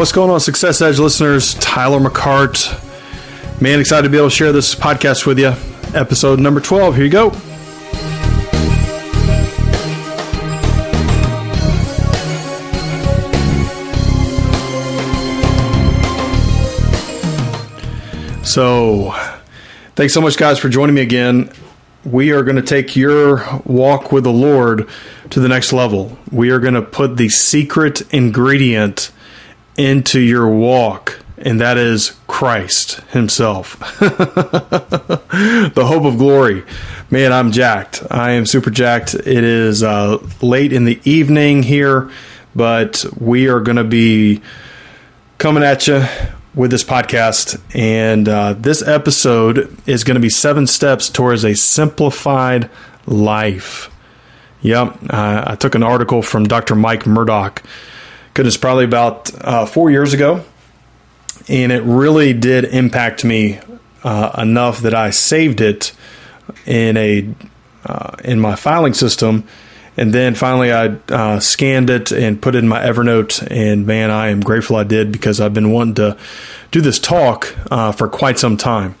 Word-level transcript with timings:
What's 0.00 0.12
going 0.12 0.30
on, 0.30 0.40
Success 0.40 0.80
Edge 0.80 0.98
listeners? 0.98 1.52
Tyler 1.56 1.98
McCart. 2.00 2.80
Man, 3.60 3.78
excited 3.80 4.04
to 4.04 4.08
be 4.08 4.16
able 4.16 4.30
to 4.30 4.34
share 4.34 4.50
this 4.50 4.74
podcast 4.74 5.26
with 5.26 5.38
you. 5.38 5.52
Episode 5.94 6.40
number 6.40 6.58
12. 6.58 6.96
Here 6.96 7.04
you 7.04 7.10
go. 7.10 7.30
So, 18.42 19.12
thanks 19.96 20.14
so 20.14 20.22
much, 20.22 20.38
guys, 20.38 20.58
for 20.58 20.70
joining 20.70 20.94
me 20.94 21.02
again. 21.02 21.52
We 22.06 22.32
are 22.32 22.42
going 22.42 22.56
to 22.56 22.62
take 22.62 22.96
your 22.96 23.44
walk 23.66 24.12
with 24.12 24.24
the 24.24 24.32
Lord 24.32 24.88
to 25.28 25.40
the 25.40 25.48
next 25.48 25.74
level. 25.74 26.16
We 26.32 26.48
are 26.48 26.58
going 26.58 26.72
to 26.72 26.80
put 26.80 27.18
the 27.18 27.28
secret 27.28 28.00
ingredient 28.14 29.10
into 29.76 30.20
your 30.20 30.48
walk, 30.48 31.20
and 31.38 31.60
that 31.60 31.76
is 31.76 32.16
Christ 32.26 33.00
Himself, 33.10 33.78
the 34.00 35.84
hope 35.86 36.04
of 36.04 36.18
glory. 36.18 36.64
Man, 37.10 37.32
I'm 37.32 37.50
jacked. 37.50 38.04
I 38.10 38.32
am 38.32 38.46
super 38.46 38.70
jacked. 38.70 39.14
It 39.14 39.44
is 39.44 39.82
uh, 39.82 40.18
late 40.40 40.72
in 40.72 40.84
the 40.84 41.00
evening 41.04 41.62
here, 41.64 42.10
but 42.54 43.04
we 43.18 43.48
are 43.48 43.60
going 43.60 43.78
to 43.78 43.84
be 43.84 44.42
coming 45.38 45.62
at 45.62 45.88
you 45.88 46.04
with 46.54 46.70
this 46.70 46.84
podcast. 46.84 47.60
And 47.74 48.28
uh, 48.28 48.52
this 48.54 48.82
episode 48.82 49.76
is 49.88 50.04
going 50.04 50.14
to 50.16 50.20
be 50.20 50.28
seven 50.28 50.66
steps 50.66 51.08
towards 51.08 51.44
a 51.44 51.54
simplified 51.54 52.70
life. 53.06 53.90
Yep. 54.62 54.98
Uh, 55.08 55.44
I 55.46 55.56
took 55.56 55.74
an 55.74 55.82
article 55.82 56.22
from 56.22 56.44
Dr. 56.44 56.74
Mike 56.74 57.06
Murdock. 57.06 57.62
Goodness, 58.40 58.56
probably 58.56 58.86
about 58.86 59.30
uh, 59.44 59.66
four 59.66 59.90
years 59.90 60.14
ago. 60.14 60.42
And 61.46 61.70
it 61.70 61.82
really 61.82 62.32
did 62.32 62.64
impact 62.64 63.22
me 63.22 63.60
uh, 64.02 64.30
enough 64.38 64.80
that 64.80 64.94
I 64.94 65.10
saved 65.10 65.60
it 65.60 65.92
in 66.64 66.96
a 66.96 67.34
uh, 67.84 68.16
in 68.24 68.40
my 68.40 68.56
filing 68.56 68.94
system 68.94 69.46
and 69.94 70.14
then 70.14 70.34
finally, 70.34 70.72
I 70.72 70.86
uh, 71.10 71.38
scanned 71.40 71.90
it 71.90 72.12
and 72.12 72.40
put 72.40 72.54
it 72.54 72.60
in 72.60 72.68
my 72.68 72.80
Evernote. 72.80 73.46
And 73.50 73.86
man, 73.86 74.10
I 74.10 74.28
am 74.28 74.40
grateful 74.40 74.76
I 74.76 74.84
did 74.84 75.12
because 75.12 75.38
I've 75.38 75.52
been 75.52 75.70
wanting 75.70 75.96
to 75.96 76.16
do 76.70 76.80
this 76.80 76.98
talk 76.98 77.54
uh, 77.70 77.92
for 77.92 78.08
quite 78.08 78.38
some 78.38 78.56
time. 78.56 78.94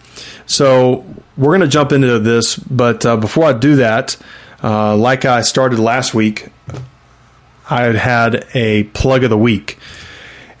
So 0.44 1.06
we're 1.38 1.56
going 1.56 1.62
to 1.62 1.68
jump 1.68 1.92
into 1.92 2.18
this. 2.18 2.56
But 2.56 3.06
uh, 3.06 3.16
before 3.16 3.44
I 3.44 3.54
do 3.54 3.76
that, 3.76 4.18
like 4.62 5.24
I 5.24 5.40
started 5.40 5.78
last 5.78 6.12
week, 6.12 6.48
I 7.70 7.82
had 7.82 7.94
had 7.94 8.46
a 8.54 8.84
plug 8.84 9.24
of 9.24 9.30
the 9.30 9.38
week. 9.38 9.78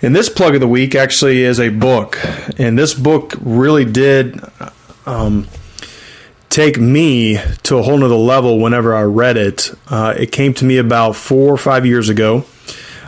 And 0.00 0.16
this 0.16 0.28
plug 0.28 0.54
of 0.54 0.60
the 0.60 0.68
week 0.68 0.94
actually 0.94 1.42
is 1.42 1.60
a 1.60 1.68
book. 1.68 2.18
And 2.58 2.78
this 2.78 2.94
book 2.94 3.34
really 3.40 3.84
did. 3.84 4.40
Um, 5.04 5.48
take 6.48 6.78
me 6.78 7.38
to 7.62 7.78
a 7.78 7.82
whole 7.82 7.98
nother 7.98 8.14
level 8.14 8.58
whenever 8.58 8.94
I 8.94 9.02
read 9.02 9.36
it. 9.36 9.70
Uh, 9.88 10.14
it 10.16 10.32
came 10.32 10.54
to 10.54 10.64
me 10.64 10.78
about 10.78 11.16
four 11.16 11.52
or 11.52 11.56
five 11.56 11.84
years 11.84 12.08
ago. 12.08 12.44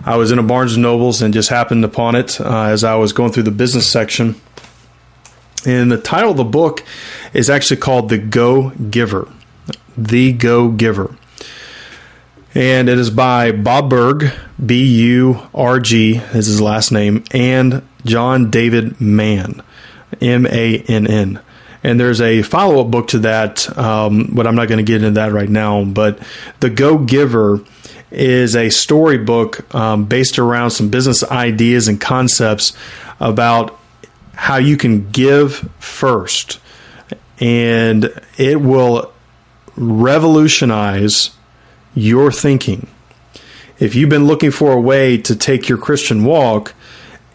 I 0.05 0.17
was 0.17 0.33
in 0.33 0.39
a 0.39 0.43
Barnes 0.43 0.75
and 0.75 0.83
Nobles 0.83 1.23
and 1.23 1.33
just 1.33 1.49
happened 1.49 1.85
upon 1.85 2.15
it 2.15 2.41
uh, 2.41 2.65
as 2.65 2.83
I 2.83 2.97
was 2.97 3.13
going 3.13 3.33
through 3.33 3.45
the 3.45 3.51
business 3.51 3.89
section. 3.89 4.41
And 5.65 5.93
the 5.93 5.99
title 5.99 6.33
of 6.33 6.37
the 6.37 6.45
book 6.45 6.83
is 7.33 7.49
actually 7.49 7.77
called 7.77 8.09
The 8.09 8.19
Go 8.19 8.71
Giver. 8.71 9.29
The 9.97 10.33
Go 10.33 10.71
Giver. 10.71 11.17
And 12.55 12.89
it 12.89 12.99
is 12.99 13.11
by 13.11 13.51
Bob 13.51 13.89
Burg, 13.89 14.31
B 14.65 14.85
U 14.85 15.49
R 15.55 15.81
G 15.81 16.17
is 16.17 16.47
his 16.47 16.61
last 16.61 16.93
name, 16.93 17.25
and 17.33 17.83
John 18.05 18.51
David 18.51 19.01
Mann, 19.01 19.63
M 20.21 20.47
A 20.47 20.79
N 20.81 21.07
N. 21.07 21.41
And 21.83 21.99
there's 21.99 22.21
a 22.21 22.43
follow 22.43 22.83
up 22.83 22.91
book 22.91 23.09
to 23.09 23.21
that, 23.21 23.77
um, 23.77 24.31
but 24.33 24.47
I'm 24.47 24.55
not 24.55 24.69
going 24.69 24.79
to 24.79 24.85
get 24.85 25.03
into 25.03 25.19
that 25.19 25.33
right 25.33 25.49
now. 25.49 25.83
But 25.85 26.21
The 26.61 26.71
Go 26.71 26.99
Giver 26.99 27.61
is 28.11 28.55
a 28.55 28.69
storybook 28.69 29.75
um, 29.75 30.05
based 30.05 30.39
around 30.39 30.71
some 30.73 30.91
business 30.91 31.25
ideas 31.25 31.89
and 31.89 32.01
concepts 32.01 32.77
about 33.19 33.79
how 34.35 34.57
you 34.57 34.77
can 34.77 35.11
give 35.11 35.69
first. 35.81 36.61
And 37.41 38.13
it 38.37 38.61
will 38.61 39.13
revolutionize 39.75 41.31
your 41.95 42.33
thinking. 42.33 42.87
If 43.79 43.95
you've 43.95 44.11
been 44.11 44.27
looking 44.27 44.51
for 44.51 44.73
a 44.73 44.81
way 44.81 45.19
to 45.19 45.35
take 45.35 45.69
your 45.69 45.79
Christian 45.79 46.25
walk 46.25 46.75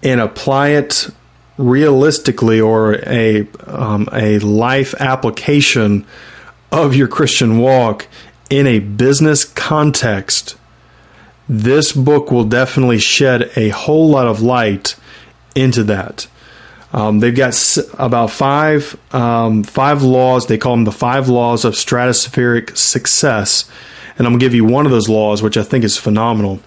and 0.01 0.22
apply 0.22 0.69
it 0.69 1.09
realistically 1.57 2.62
or 2.62 2.96
a 3.07 3.47
um, 3.66 4.07
a 4.13 4.40
life 4.40 4.94
application 5.00 6.06
of 6.72 6.96
your 6.96 7.07
Christian 7.07 7.57
walk 7.57 8.07
in 8.50 8.67
a 8.67 8.79
business 8.79 9.44
context, 9.44 10.56
this 11.50 11.91
book 11.91 12.31
will 12.31 12.44
definitely 12.44 13.00
shed 13.00 13.51
a 13.56 13.69
whole 13.69 14.09
lot 14.09 14.28
of 14.28 14.41
light 14.41 14.96
into 15.56 15.84
that. 15.85 16.28
Um, 16.94 17.19
they've 17.19 17.35
got 17.35 17.78
about 17.97 18.31
five 18.31 18.97
um, 19.13 19.63
five 19.63 20.03
laws. 20.03 20.47
They 20.47 20.57
call 20.57 20.73
them 20.73 20.85
the 20.85 20.91
five 20.91 21.28
laws 21.28 21.66
of 21.66 21.73
stratospheric 21.73 22.78
success, 22.78 23.69
and 24.17 24.25
I'm 24.25 24.33
gonna 24.33 24.39
give 24.39 24.55
you 24.55 24.66
one 24.66 24.85
of 24.85 24.91
those 24.91 25.09
laws, 25.09 25.41
which 25.44 25.57
I 25.57 25.63
think 25.63 25.83
is 25.83 25.97
phenomenal. 25.97 26.59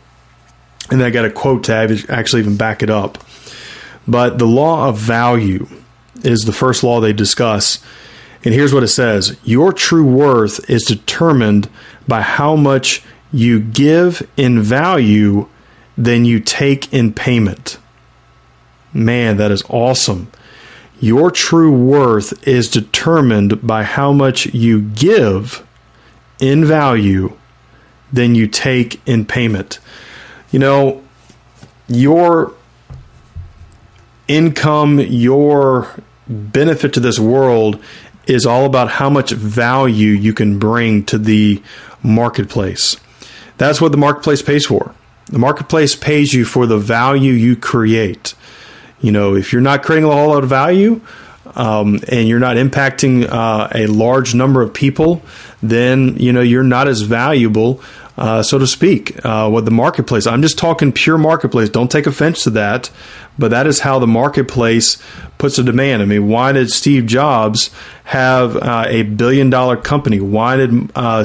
And 0.91 1.03
I 1.03 1.11
got 1.11 1.25
a 1.25 1.31
quote 1.31 1.65
to 1.65 2.05
actually 2.09 2.43
even 2.43 2.57
back 2.57 2.83
it 2.83 2.91
up. 2.91 3.19
But 4.07 4.39
the 4.39 4.47
law 4.47 4.89
of 4.89 4.99
value 4.99 5.69
is 6.23 6.43
the 6.43 6.53
first 6.53 6.83
law 6.83 7.01
they 7.01 7.13
discuss. 7.13 7.79
And 8.45 8.55
here's 8.55 8.73
what 8.73 8.83
it 8.83 8.89
says 8.89 9.37
Your 9.45 9.73
true 9.73 10.05
worth 10.05 10.69
is 10.71 10.85
determined 10.85 11.69
by 12.09 12.23
how 12.23 12.57
much 12.57 13.03
you 13.33 13.61
give 13.61 14.29
in 14.37 14.61
value 14.63 15.49
than 15.97 16.25
you 16.25 16.41
take 16.41 16.93
in 16.93 17.13
payment. 17.13 17.79
Man, 18.93 19.37
that 19.37 19.51
is 19.51 19.63
awesome. 19.69 20.31
Your 20.99 21.31
true 21.31 21.73
worth 21.73 22.47
is 22.47 22.69
determined 22.69 23.67
by 23.67 23.85
how 23.85 24.13
much 24.13 24.47
you 24.47 24.83
give 24.83 25.67
in 26.41 26.65
value 26.65 27.37
than 28.13 28.35
you 28.35 28.47
take 28.47 29.01
in 29.07 29.25
payment. 29.25 29.79
You 30.51 30.59
know, 30.59 31.03
your 31.89 32.55
income, 34.29 35.01
your 35.01 35.89
benefit 36.29 36.93
to 36.95 37.01
this 37.01 37.19
world 37.19 37.83
is 38.27 38.47
all 38.47 38.65
about 38.65 38.91
how 38.91 39.11
much 39.11 39.33
value 39.33 40.13
you 40.13 40.33
can 40.33 40.59
bring 40.59 41.05
to 41.05 41.19
the 41.19 41.63
marketplace. 42.03 42.97
That's 43.59 43.81
what 43.81 43.93
the 43.93 43.99
marketplace 43.99 44.41
pays 44.41 44.65
for. 44.65 44.95
The 45.27 45.39
marketplace 45.39 45.95
pays 45.97 46.33
you 46.33 46.45
for 46.45 46.67
the 46.67 46.79
value 46.79 47.33
you 47.33 47.57
create. 47.57 48.35
You 49.01 49.13
know, 49.13 49.35
if 49.35 49.53
you're 49.53 49.63
not 49.63 49.83
creating 49.83 50.09
a 50.09 50.13
whole 50.13 50.29
lot 50.29 50.43
of 50.43 50.49
value 50.49 51.01
um, 51.55 52.01
and 52.09 52.29
you're 52.29 52.39
not 52.39 52.57
impacting 52.57 53.29
uh, 53.29 53.69
a 53.75 53.87
large 53.87 54.35
number 54.35 54.63
of 54.63 54.73
people, 54.73 55.23
then 55.63 56.17
you 56.17 56.33
know 56.33 56.41
you're 56.41 56.63
not 56.63 56.89
as 56.89 57.03
valuable 57.03 57.83
uh, 58.21 58.43
so 58.43 58.59
to 58.59 58.67
speak, 58.67 59.25
uh, 59.25 59.51
with 59.53 59.65
the 59.65 59.71
marketplace. 59.71 60.27
I'm 60.27 60.43
just 60.43 60.59
talking 60.59 60.93
pure 60.93 61.17
marketplace. 61.17 61.71
Don't 61.71 61.91
take 61.91 62.07
offense 62.07 62.45
to 62.45 62.51
that, 62.51 62.91
but 63.39 63.51
that 63.51 63.67
is 63.67 63.81
how 63.81 63.99
the 63.99 64.07
marketplace 64.07 65.03
puts 65.39 65.59
a 65.59 65.65
demand. 65.65 66.03
I 66.03 66.05
mean, 66.05 66.29
why 66.29 66.53
did 66.53 66.71
Steve 66.71 67.07
Jobs 67.07 67.71
have 68.05 68.57
uh, 68.57 68.85
a 68.89 69.03
billion 69.03 69.49
dollar 69.49 69.77
company? 69.77 70.21
Why 70.21 70.57
did 70.57 70.93
uh, 70.95 71.25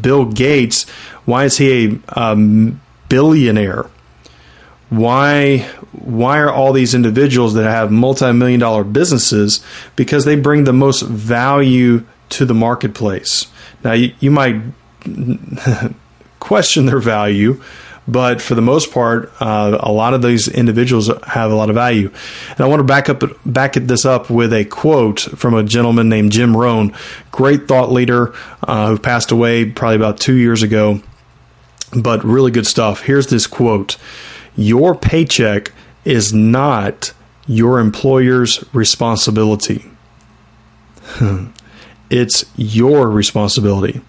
Bill 0.00 0.24
Gates? 0.24 0.88
Why 1.26 1.44
is 1.44 1.58
he 1.58 2.00
a 2.08 2.18
um, 2.18 2.80
billionaire? 3.10 3.86
Why 4.88 5.68
why 5.92 6.38
are 6.38 6.50
all 6.50 6.72
these 6.72 6.94
individuals 6.94 7.54
that 7.54 7.68
have 7.68 7.90
multi-million 7.90 8.60
dollar 8.60 8.84
businesses 8.84 9.62
because 9.96 10.24
they 10.24 10.36
bring 10.36 10.64
the 10.64 10.72
most 10.72 11.02
value 11.02 12.04
to 12.28 12.44
the 12.44 12.54
marketplace. 12.54 13.48
Now 13.84 13.92
you, 13.92 14.14
you 14.20 14.30
might 14.30 14.62
question 16.40 16.86
their 16.86 17.00
value, 17.00 17.62
but 18.08 18.40
for 18.40 18.54
the 18.54 18.62
most 18.62 18.92
part, 18.92 19.32
uh, 19.40 19.78
a 19.80 19.90
lot 19.90 20.14
of 20.14 20.22
these 20.22 20.46
individuals 20.48 21.10
have 21.26 21.50
a 21.50 21.54
lot 21.54 21.70
of 21.70 21.74
value. 21.74 22.10
And 22.50 22.60
I 22.60 22.66
want 22.66 22.80
to 22.80 22.84
back 22.84 23.08
up, 23.08 23.22
back 23.44 23.74
this 23.74 24.04
up 24.04 24.30
with 24.30 24.52
a 24.52 24.64
quote 24.64 25.20
from 25.20 25.54
a 25.54 25.64
gentleman 25.64 26.08
named 26.08 26.30
Jim 26.32 26.56
Rohn, 26.56 26.94
great 27.32 27.66
thought 27.66 27.90
leader 27.90 28.32
uh, 28.62 28.90
who 28.90 28.98
passed 28.98 29.32
away 29.32 29.64
probably 29.64 29.96
about 29.96 30.20
two 30.20 30.36
years 30.36 30.62
ago, 30.62 31.00
but 31.96 32.22
really 32.24 32.50
good 32.50 32.66
stuff. 32.66 33.02
Here's 33.02 33.26
this 33.26 33.46
quote: 33.46 33.96
"Your 34.54 34.94
paycheck 34.94 35.72
is 36.04 36.32
not 36.32 37.12
your 37.48 37.80
employer's 37.80 38.64
responsibility. 38.72 39.84
it's 42.10 42.44
your 42.56 43.10
responsibility." 43.10 44.00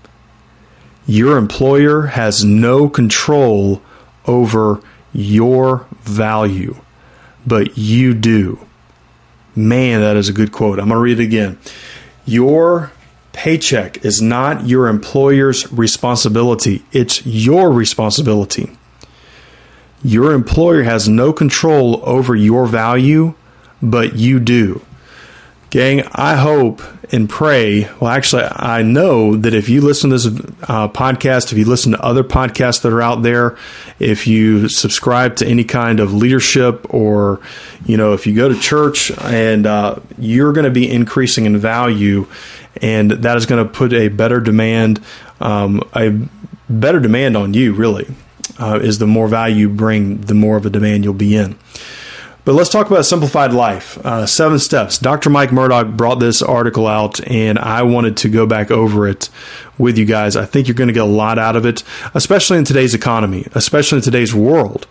Your 1.07 1.37
employer 1.37 2.07
has 2.07 2.43
no 2.43 2.89
control 2.89 3.81
over 4.25 4.81
your 5.13 5.87
value. 6.01 6.75
but 7.45 7.77
you 7.77 8.13
do. 8.13 8.59
Man, 9.55 10.01
that 10.01 10.17
is 10.17 10.27
a 10.27 10.33
good 10.33 10.51
quote. 10.51 10.79
I'm 10.79 10.89
going 10.89 10.97
to 10.97 11.01
read 11.01 11.19
it 11.19 11.23
again. 11.23 11.57
Your 12.25 12.91
paycheck 13.31 14.03
is 14.03 14.21
not 14.21 14.67
your 14.67 14.87
employer's 14.87 15.71
responsibility, 15.71 16.83
it's 16.91 17.25
your 17.25 17.71
responsibility. 17.71 18.69
Your 20.03 20.33
employer 20.33 20.83
has 20.83 21.07
no 21.07 21.31
control 21.33 22.01
over 22.03 22.35
your 22.35 22.67
value, 22.67 23.33
but 23.81 24.15
you 24.15 24.39
do. 24.39 24.81
Gang, 25.69 26.03
I 26.13 26.35
hope 26.35 26.81
and 27.11 27.29
pray. 27.29 27.89
Well, 27.99 28.11
actually, 28.11 28.43
I 28.43 28.81
know 28.81 29.35
that 29.35 29.53
if 29.53 29.69
you 29.69 29.81
listen 29.81 30.09
to 30.09 30.17
this 30.17 30.25
uh, 30.63 30.89
podcast, 30.89 31.51
if 31.51 31.57
you 31.57 31.65
listen 31.65 31.93
to 31.93 32.01
other 32.01 32.23
podcasts 32.23 32.81
that 32.81 32.91
are 32.91 33.01
out 33.01 33.23
there, 33.23 33.57
if 33.99 34.27
you 34.27 34.67
subscribe 34.67 35.37
to 35.37 35.47
any 35.47 35.63
kind 35.63 35.99
of 35.99 36.13
leadership, 36.13 36.85
or 36.93 37.39
you 37.85 37.97
know, 37.97 38.13
if 38.13 38.27
you 38.27 38.35
go 38.35 38.49
to 38.49 38.59
church, 38.59 39.11
and 39.21 39.65
uh, 39.65 39.95
you're 40.17 40.53
going 40.53 40.65
to 40.65 40.71
be 40.71 40.89
increasing 40.89 41.45
in 41.45 41.57
value, 41.57 42.27
and 42.81 43.11
that 43.11 43.37
is 43.37 43.45
going 43.45 43.65
to 43.65 43.71
put 43.71 43.93
a 43.93 44.09
better 44.09 44.39
demand, 44.39 45.01
um, 45.39 45.81
a 45.95 46.19
better 46.69 46.99
demand 46.99 47.37
on 47.37 47.53
you. 47.53 47.73
Really, 47.73 48.07
uh, 48.59 48.79
is 48.81 48.99
the 48.99 49.07
more 49.07 49.27
value 49.27 49.55
you 49.55 49.69
bring, 49.69 50.21
the 50.21 50.33
more 50.33 50.57
of 50.57 50.65
a 50.65 50.69
demand 50.69 51.05
you'll 51.05 51.13
be 51.13 51.35
in. 51.35 51.57
But 52.47 52.55
let's 52.55 52.69
talk 52.69 52.89
about 52.89 53.05
simplified 53.05 53.51
life. 53.51 53.97
Uh, 54.05 54.25
seven 54.25 54.57
steps. 54.57 54.99
Dr. 54.99 55.29
Mike 55.29 55.51
Murdock 55.51 55.97
brought 55.97 56.21
this 56.21 56.41
article 56.41 56.87
out, 56.87 57.19
and 57.29 57.59
I 57.59 57.83
wanted 57.83 58.15
to 58.15 58.29
go 58.29 58.45
back 58.45 58.71
over 58.71 59.05
it 59.05 59.29
with 59.77 59.97
you 59.97 60.05
guys. 60.05 60.37
I 60.37 60.45
think 60.45 60.65
you're 60.65 60.75
going 60.75 60.87
to 60.87 60.93
get 60.93 61.03
a 61.03 61.05
lot 61.07 61.37
out 61.37 61.57
of 61.57 61.65
it, 61.65 61.83
especially 62.13 62.57
in 62.57 62.63
today's 62.63 62.93
economy, 62.93 63.45
especially 63.53 63.97
in 63.97 64.03
today's 64.05 64.33
world. 64.33 64.87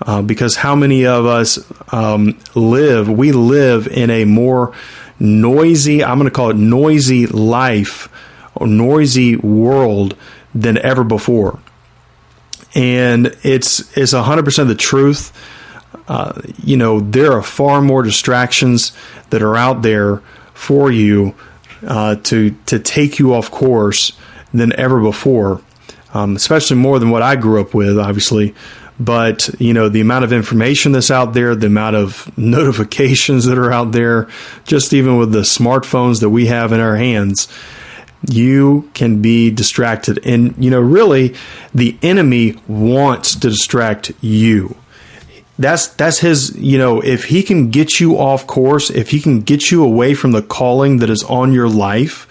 Uh, 0.00 0.22
because 0.22 0.56
how 0.56 0.74
many 0.74 1.04
of 1.04 1.26
us 1.26 1.58
um, 1.92 2.40
live? 2.54 3.06
We 3.10 3.32
live 3.32 3.86
in 3.86 4.08
a 4.08 4.24
more 4.24 4.72
noisy, 5.20 6.02
I'm 6.02 6.16
going 6.16 6.30
to 6.30 6.34
call 6.34 6.48
it 6.48 6.56
noisy 6.56 7.26
life 7.26 8.08
or 8.54 8.66
noisy 8.66 9.36
world 9.36 10.16
than 10.54 10.78
ever 10.78 11.04
before. 11.04 11.60
And 12.74 13.36
it's 13.42 13.94
it's 13.94 14.14
100% 14.14 14.68
the 14.68 14.74
truth 14.74 15.32
uh, 16.08 16.40
you 16.62 16.76
know, 16.76 17.00
there 17.00 17.32
are 17.32 17.42
far 17.42 17.80
more 17.80 18.02
distractions 18.02 18.92
that 19.30 19.42
are 19.42 19.56
out 19.56 19.82
there 19.82 20.18
for 20.52 20.90
you 20.90 21.34
uh, 21.86 22.16
to 22.16 22.50
to 22.66 22.78
take 22.78 23.18
you 23.18 23.34
off 23.34 23.50
course 23.50 24.12
than 24.52 24.72
ever 24.78 25.00
before, 25.00 25.62
um, 26.12 26.36
especially 26.36 26.76
more 26.76 26.98
than 26.98 27.10
what 27.10 27.22
I 27.22 27.36
grew 27.36 27.60
up 27.60 27.74
with, 27.74 27.98
obviously. 27.98 28.54
But 29.00 29.48
you 29.58 29.72
know, 29.72 29.88
the 29.88 30.00
amount 30.00 30.24
of 30.24 30.32
information 30.32 30.92
that's 30.92 31.10
out 31.10 31.32
there, 31.32 31.56
the 31.56 31.66
amount 31.66 31.96
of 31.96 32.36
notifications 32.38 33.46
that 33.46 33.58
are 33.58 33.72
out 33.72 33.92
there, 33.92 34.28
just 34.64 34.92
even 34.92 35.16
with 35.16 35.32
the 35.32 35.40
smartphones 35.40 36.20
that 36.20 36.30
we 36.30 36.46
have 36.46 36.72
in 36.72 36.80
our 36.80 36.96
hands, 36.96 37.48
you 38.28 38.90
can 38.92 39.22
be 39.22 39.50
distracted. 39.50 40.20
And 40.24 40.54
you 40.62 40.70
know, 40.70 40.80
really, 40.80 41.34
the 41.74 41.98
enemy 42.02 42.56
wants 42.68 43.34
to 43.34 43.48
distract 43.48 44.12
you 44.20 44.76
that's 45.58 45.88
that's 45.88 46.18
his 46.18 46.56
you 46.56 46.76
know 46.78 47.00
if 47.00 47.26
he 47.26 47.42
can 47.42 47.70
get 47.70 48.00
you 48.00 48.18
off 48.18 48.46
course 48.46 48.90
if 48.90 49.10
he 49.10 49.20
can 49.20 49.40
get 49.40 49.70
you 49.70 49.84
away 49.84 50.12
from 50.12 50.32
the 50.32 50.42
calling 50.42 50.98
that 50.98 51.08
is 51.08 51.22
on 51.24 51.52
your 51.52 51.68
life 51.68 52.26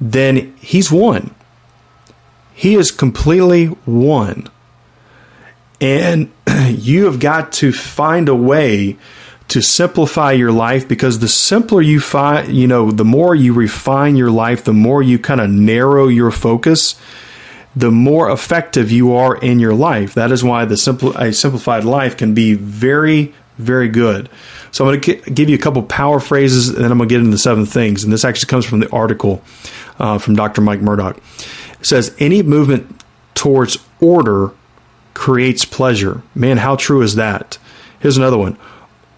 then 0.00 0.54
he's 0.60 0.90
won. 0.90 1.34
He 2.54 2.74
is 2.74 2.90
completely 2.90 3.76
won. 3.84 4.48
And 5.80 6.32
you 6.68 7.04
have 7.06 7.20
got 7.20 7.52
to 7.52 7.72
find 7.72 8.28
a 8.28 8.34
way 8.34 8.96
to 9.48 9.60
simplify 9.62 10.32
your 10.32 10.50
life 10.50 10.88
because 10.88 11.20
the 11.20 11.28
simpler 11.28 11.80
you 11.80 12.00
find 12.00 12.52
you 12.52 12.66
know 12.66 12.90
the 12.90 13.04
more 13.04 13.32
you 13.32 13.52
refine 13.52 14.16
your 14.16 14.30
life 14.30 14.64
the 14.64 14.72
more 14.72 15.04
you 15.04 15.20
kind 15.20 15.40
of 15.40 15.48
narrow 15.48 16.08
your 16.08 16.32
focus 16.32 17.00
the 17.76 17.90
more 17.90 18.30
effective 18.30 18.90
you 18.90 19.14
are 19.14 19.36
in 19.36 19.60
your 19.60 19.74
life. 19.74 20.14
That 20.14 20.32
is 20.32 20.42
why 20.42 20.64
the 20.64 20.78
simple, 20.78 21.14
a 21.16 21.32
simplified 21.32 21.84
life 21.84 22.16
can 22.16 22.32
be 22.32 22.54
very, 22.54 23.34
very 23.58 23.88
good. 23.88 24.30
So 24.72 24.84
I'm 24.84 24.98
going 24.98 25.20
to 25.22 25.30
give 25.30 25.50
you 25.50 25.56
a 25.56 25.60
couple 25.60 25.82
power 25.82 26.18
phrases, 26.18 26.70
and 26.70 26.78
then 26.78 26.90
I'm 26.90 26.98
going 26.98 27.08
to 27.08 27.12
get 27.12 27.18
into 27.18 27.30
the 27.30 27.38
seven 27.38 27.66
things. 27.66 28.02
And 28.02 28.12
this 28.12 28.24
actually 28.24 28.48
comes 28.48 28.64
from 28.64 28.80
the 28.80 28.90
article 28.90 29.42
uh, 29.98 30.18
from 30.18 30.34
Dr. 30.34 30.62
Mike 30.62 30.80
Murdock. 30.80 31.18
It 31.78 31.86
says 31.86 32.16
any 32.18 32.42
movement 32.42 33.02
towards 33.34 33.78
order 34.00 34.52
creates 35.12 35.66
pleasure. 35.66 36.22
Man, 36.34 36.56
how 36.56 36.76
true 36.76 37.02
is 37.02 37.14
that? 37.16 37.58
Here's 38.00 38.16
another 38.16 38.38
one. 38.38 38.58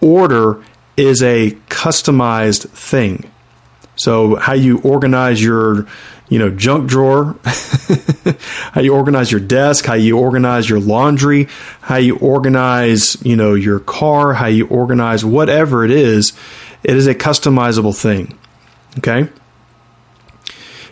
Order 0.01 0.63
is 0.97 1.23
a 1.23 1.51
customized 1.69 2.69
thing. 2.69 3.29
So 3.95 4.35
how 4.35 4.53
you 4.53 4.79
organize 4.79 5.43
your 5.43 5.87
you 6.29 6.39
know, 6.39 6.49
junk 6.49 6.87
drawer, 6.87 7.35
how 8.71 8.81
you 8.81 8.93
organize 8.93 9.31
your 9.31 9.41
desk, 9.41 9.85
how 9.85 9.95
you 9.95 10.17
organize 10.17 10.69
your 10.69 10.79
laundry, 10.79 11.47
how 11.81 11.97
you 11.97 12.17
organize, 12.17 13.17
you 13.25 13.35
know, 13.35 13.55
your 13.55 13.79
car, 13.79 14.35
how 14.35 14.45
you 14.45 14.67
organize 14.67 15.25
whatever 15.25 15.83
it 15.83 15.91
is, 15.91 16.33
it 16.83 16.95
is 16.95 17.07
a 17.07 17.15
customizable 17.15 17.99
thing. 17.99 18.37
Okay? 18.99 19.27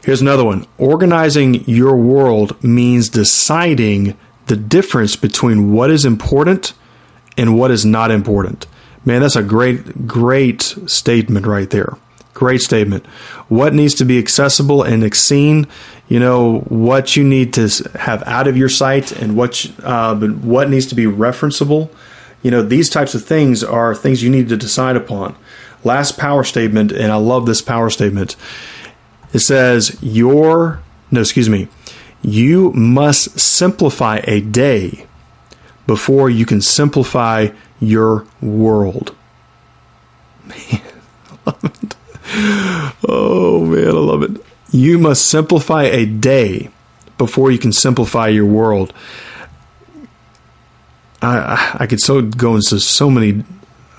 Here's 0.03 0.21
another 0.21 0.43
one. 0.43 0.65
Organizing 0.77 1.65
your 1.65 1.95
world 1.95 2.61
means 2.63 3.09
deciding 3.09 4.17
the 4.47 4.55
difference 4.55 5.15
between 5.15 5.73
what 5.73 5.91
is 5.91 6.05
important 6.05 6.73
and 7.37 7.57
what 7.57 7.71
is 7.71 7.85
not 7.85 8.09
important. 8.09 8.65
Man, 9.05 9.21
that's 9.21 9.35
a 9.35 9.43
great, 9.43 10.07
great 10.07 10.61
statement 10.61 11.45
right 11.45 11.69
there. 11.69 11.97
Great 12.37 12.61
statement. 12.61 13.03
What 13.49 13.73
needs 13.73 13.95
to 13.95 14.05
be 14.05 14.19
accessible 14.19 14.83
and 14.83 15.11
seen? 15.15 15.65
You 16.07 16.19
know 16.19 16.59
what 16.67 17.15
you 17.15 17.23
need 17.23 17.51
to 17.55 17.67
have 17.95 18.21
out 18.27 18.47
of 18.47 18.55
your 18.55 18.69
sight, 18.69 19.11
and 19.11 19.35
what 19.35 19.65
uh, 19.81 20.15
what 20.15 20.69
needs 20.69 20.85
to 20.85 20.95
be 20.95 21.05
referenceable. 21.05 21.89
You 22.43 22.51
know 22.51 22.61
these 22.61 22.91
types 22.91 23.15
of 23.15 23.25
things 23.25 23.63
are 23.63 23.95
things 23.95 24.21
you 24.21 24.29
need 24.29 24.49
to 24.49 24.55
decide 24.55 24.95
upon. 24.95 25.35
Last 25.83 26.19
power 26.19 26.43
statement, 26.43 26.91
and 26.91 27.11
I 27.11 27.15
love 27.15 27.47
this 27.47 27.63
power 27.63 27.89
statement. 27.89 28.35
It 29.33 29.39
says 29.39 29.97
your 29.99 30.83
no, 31.09 31.21
excuse 31.21 31.49
me. 31.49 31.69
You 32.21 32.71
must 32.73 33.39
simplify 33.39 34.21
a 34.25 34.41
day 34.41 35.07
before 35.87 36.29
you 36.29 36.45
can 36.45 36.61
simplify 36.61 37.47
your 37.79 38.27
world. 38.43 39.15
oh 43.07 43.65
man, 43.65 43.87
I 43.87 43.91
love 43.91 44.23
it. 44.23 44.45
You 44.71 44.97
must 44.97 45.25
simplify 45.25 45.83
a 45.83 46.05
day 46.05 46.69
before 47.17 47.51
you 47.51 47.57
can 47.57 47.71
simplify 47.71 48.27
your 48.27 48.45
world. 48.45 48.93
I, 51.21 51.77
I 51.79 51.87
could 51.87 51.99
so 51.99 52.21
go 52.21 52.55
into 52.55 52.79
so 52.79 53.09
many 53.09 53.43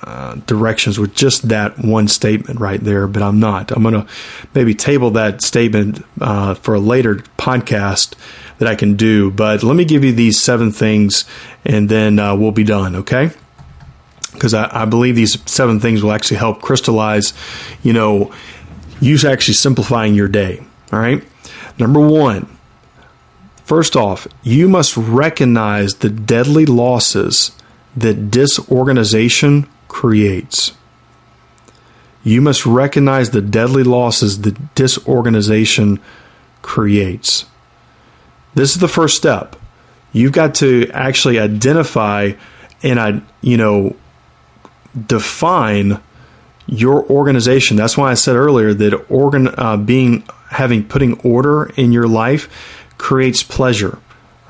uh, 0.05 0.37
directions 0.47 0.99
with 0.99 1.15
just 1.15 1.49
that 1.49 1.79
one 1.79 2.07
statement 2.07 2.61
right 2.61 2.81
there, 2.81 3.09
but 3.09 3.23
I'm 3.23 3.41
not. 3.41 3.73
I'm 3.73 3.83
going 3.83 3.95
to 3.95 4.07
maybe 4.55 4.75
table 4.75 5.11
that 5.13 5.43
statement 5.43 6.05
uh, 6.21 6.55
for 6.55 6.75
a 6.75 6.79
later 6.79 7.17
podcast 7.37 8.15
that 8.59 8.69
I 8.69 8.77
can 8.77 8.95
do. 8.95 9.31
But 9.31 9.63
let 9.63 9.75
me 9.75 9.85
give 9.85 10.05
you 10.05 10.13
these 10.13 10.41
seven 10.41 10.71
things, 10.71 11.25
and 11.65 11.89
then 11.89 12.19
uh, 12.19 12.37
we'll 12.37 12.53
be 12.53 12.65
done. 12.65 12.95
Okay 12.97 13.31
because 14.33 14.55
I, 14.55 14.83
I, 14.83 14.85
believe 14.85 15.17
these 15.17 15.37
seven 15.51 15.81
things 15.81 16.01
will 16.01 16.13
actually 16.13 16.37
help 16.37 16.63
crystallize, 16.63 17.33
you 17.83 17.93
know, 17.93 18.33
you 19.01 19.17
actually 19.29 19.55
simplifying 19.55 20.15
your 20.15 20.29
day. 20.29 20.65
All 20.93 20.99
right. 20.99 21.23
Number 21.79 22.01
one, 22.01 22.49
first 23.65 23.97
off, 23.97 24.27
you 24.43 24.69
must 24.69 24.97
recognize 24.97 25.97
the 25.97 26.11
deadly 26.11 26.67
losses 26.67 27.53
that 27.97 28.31
disorganization 28.31 29.69
creates. 29.89 30.73
You 32.25 32.41
must 32.41 32.67
recognize 32.67 33.31
the 33.31 33.41
deadly 33.41 33.85
losses 33.85 34.43
that 34.43 34.75
disorganization 34.75 36.01
creates. 36.63 37.47
This 38.55 38.73
is 38.73 38.81
the 38.81 38.89
first 38.89 39.17
step. 39.17 39.57
You've 40.13 40.33
got 40.33 40.55
to 40.57 40.91
actually 40.93 41.39
identify 41.39 42.33
and 42.83 43.01
I, 43.01 43.23
you 43.41 43.57
know, 43.57 43.97
define 45.07 46.01
your 46.69 47.05
organization. 47.11 47.77
That's 47.77 47.97
why 47.97 48.11
I 48.11 48.15
said 48.15 48.37
earlier 48.37 48.75
that 48.75 49.11
organ 49.11 49.49
uh, 49.57 49.77
being 49.79 50.23
having 50.51 50.85
putting 50.85 51.19
order 51.21 51.71
in 51.77 51.93
your 51.93 52.07
life 52.07 52.87
creates 52.99 53.43
pleasure. 53.43 53.99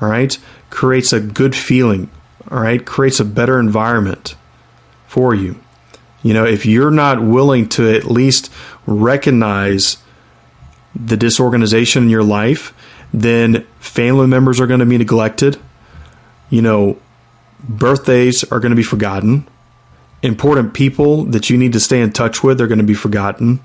All 0.01 0.09
right, 0.09 0.37
creates 0.69 1.13
a 1.13 1.19
good 1.19 1.55
feeling. 1.55 2.11
All 2.51 2.59
right, 2.59 2.85
creates 2.85 3.19
a 3.19 3.25
better 3.25 3.59
environment 3.59 4.35
for 5.07 5.33
you. 5.33 5.59
You 6.21 6.33
know, 6.33 6.45
if 6.45 6.65
you're 6.65 6.91
not 6.91 7.23
willing 7.23 7.69
to 7.69 7.95
at 7.95 8.05
least 8.05 8.51
recognize 8.85 9.97
the 10.93 11.15
disorganization 11.15 12.03
in 12.03 12.09
your 12.09 12.23
life, 12.23 12.73
then 13.13 13.65
family 13.79 14.27
members 14.27 14.59
are 14.59 14.67
going 14.67 14.81
to 14.81 14.85
be 14.85 14.97
neglected. 14.97 15.57
You 16.49 16.61
know, 16.61 16.99
birthdays 17.63 18.43
are 18.45 18.59
going 18.59 18.71
to 18.71 18.75
be 18.75 18.83
forgotten 18.83 19.47
important 20.21 20.73
people 20.73 21.23
that 21.25 21.49
you 21.49 21.57
need 21.57 21.73
to 21.73 21.79
stay 21.79 22.01
in 22.01 22.11
touch 22.11 22.43
with 22.43 22.59
are 22.61 22.67
going 22.67 22.79
to 22.79 22.83
be 22.83 22.93
forgotten. 22.93 23.61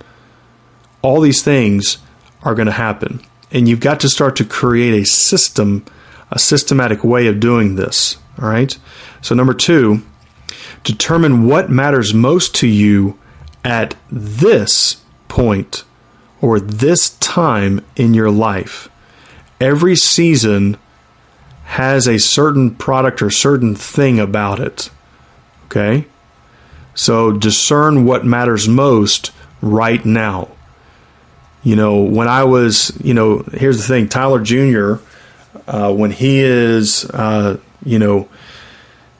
All 1.02 1.20
these 1.20 1.42
things 1.42 1.98
are 2.42 2.54
going 2.54 2.66
to 2.66 2.72
happen. 2.72 3.20
And 3.50 3.68
you've 3.68 3.80
got 3.80 4.00
to 4.00 4.08
start 4.08 4.36
to 4.36 4.44
create 4.44 4.94
a 4.94 5.06
system, 5.06 5.84
a 6.30 6.38
systematic 6.38 7.04
way 7.04 7.26
of 7.26 7.40
doing 7.40 7.76
this. 7.76 8.16
All 8.40 8.48
right. 8.48 8.76
So, 9.20 9.34
number 9.34 9.54
two, 9.54 10.02
determine 10.82 11.46
what 11.46 11.70
matters 11.70 12.12
most 12.12 12.54
to 12.56 12.66
you 12.66 13.18
at 13.64 13.96
this 14.10 15.02
point 15.28 15.84
or 16.40 16.60
this 16.60 17.10
time 17.18 17.84
in 17.96 18.12
your 18.12 18.30
life. 18.30 18.88
Every 19.60 19.96
season 19.96 20.76
has 21.64 22.06
a 22.06 22.18
certain 22.18 22.74
product 22.74 23.22
or 23.22 23.30
certain 23.30 23.74
thing 23.74 24.20
about 24.20 24.60
it. 24.60 24.90
Okay? 25.66 26.06
So 26.94 27.32
discern 27.32 28.04
what 28.04 28.24
matters 28.24 28.68
most 28.68 29.32
right 29.60 30.04
now. 30.04 30.48
You 31.62 31.76
know, 31.76 32.02
when 32.02 32.28
I 32.28 32.44
was, 32.44 32.92
you 33.02 33.14
know, 33.14 33.38
here's 33.52 33.78
the 33.78 33.84
thing 33.84 34.08
Tyler 34.08 34.40
Jr., 34.40 34.96
uh, 35.66 35.92
when 35.92 36.10
he 36.10 36.40
is, 36.40 37.08
uh, 37.10 37.58
you 37.84 37.98
know, 37.98 38.28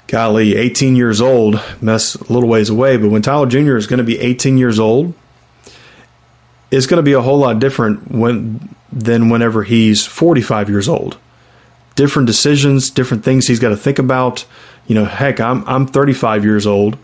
golly, 0.08 0.56
18 0.56 0.94
years 0.94 1.20
old, 1.20 1.60
that's 1.80 2.14
a 2.14 2.32
little 2.32 2.48
ways 2.48 2.68
away, 2.68 2.96
but 2.96 3.10
when 3.10 3.22
Tyler 3.22 3.46
Jr. 3.46 3.76
is 3.76 3.86
going 3.86 3.98
to 3.98 4.04
be 4.04 4.18
18 4.18 4.58
years 4.58 4.78
old, 4.78 5.14
it's 6.70 6.86
going 6.86 6.98
to 6.98 7.02
be 7.02 7.12
a 7.12 7.22
whole 7.22 7.38
lot 7.38 7.58
different 7.58 8.10
when 8.10 8.74
than 8.92 9.28
whenever 9.28 9.64
he's 9.64 10.06
45 10.06 10.68
years 10.68 10.88
old. 10.88 11.18
Different 11.96 12.26
decisions, 12.26 12.90
different 12.90 13.24
things 13.24 13.46
he's 13.46 13.60
got 13.60 13.70
to 13.70 13.76
think 13.76 13.98
about. 13.98 14.44
You 14.86 14.94
know, 14.94 15.04
heck, 15.04 15.40
I'm 15.40 15.66
I'm 15.66 15.86
35 15.86 16.44
years 16.44 16.66
old, 16.66 16.98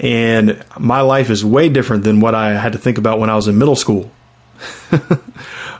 and 0.00 0.64
my 0.78 1.02
life 1.02 1.28
is 1.28 1.44
way 1.44 1.68
different 1.68 2.04
than 2.04 2.20
what 2.20 2.34
I 2.34 2.54
had 2.54 2.72
to 2.72 2.78
think 2.78 2.96
about 2.96 3.18
when 3.18 3.28
I 3.28 3.36
was 3.36 3.48
in 3.48 3.58
middle 3.58 3.76
school. 3.76 4.10
I 4.90 5.18